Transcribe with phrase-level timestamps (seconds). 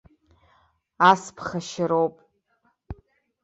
[1.11, 2.15] Ас ԥхашьароуп.